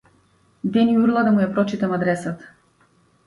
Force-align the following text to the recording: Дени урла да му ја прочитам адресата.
Дени 0.77 0.95
урла 1.01 1.23
да 1.27 1.33
му 1.35 1.43
ја 1.43 1.49
прочитам 1.57 1.93
адресата. 1.99 2.49